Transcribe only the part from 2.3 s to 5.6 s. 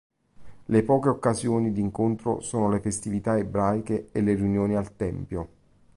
sono le festività ebraiche e le riunioni al Tempio.